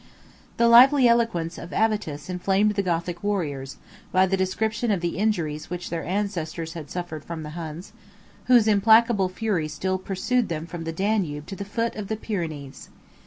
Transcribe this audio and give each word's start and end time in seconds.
The 0.57 0.67
lively 0.67 1.07
eloquence 1.07 1.59
of 1.59 1.71
Avitus 1.73 2.27
inflamed 2.27 2.71
the 2.73 2.81
Gothic 2.81 3.23
warriors, 3.23 3.77
by 4.11 4.25
the 4.25 4.35
description 4.35 4.89
of 4.89 4.99
the 5.01 5.19
injuries 5.19 5.69
which 5.69 5.91
their 5.91 6.03
ancestors 6.03 6.73
had 6.73 6.89
suffered 6.89 7.23
from 7.23 7.43
the 7.43 7.51
Huns; 7.51 7.93
whose 8.45 8.67
implacable 8.67 9.29
fury 9.29 9.67
still 9.67 9.99
pursued 9.99 10.49
them 10.49 10.65
from 10.65 10.85
the 10.85 10.91
Danube 10.91 11.45
to 11.45 11.55
the 11.55 11.63
foot 11.65 11.95
of 11.95 12.07
the 12.07 12.17
Pyrenees. 12.17 12.89